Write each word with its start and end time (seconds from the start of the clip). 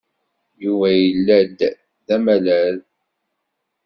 Yuba 0.63 0.87
yella-d 1.03 1.59
d 2.07 2.07
amalal. 2.15 2.77